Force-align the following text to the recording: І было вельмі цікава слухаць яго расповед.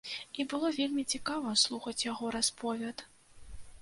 І 0.43 0.45
было 0.53 0.71
вельмі 0.77 1.03
цікава 1.13 1.53
слухаць 1.65 1.97
яго 2.07 2.33
расповед. 2.37 3.05